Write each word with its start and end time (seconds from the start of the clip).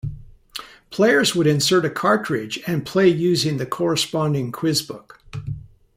Players 0.89 1.35
would 1.35 1.45
insert 1.45 1.85
a 1.85 1.89
cartridge 1.91 2.59
and 2.65 2.83
play 2.87 3.07
using 3.07 3.57
the 3.57 3.67
corresponding 3.67 4.51
quiz 4.51 4.81
book. 4.81 5.21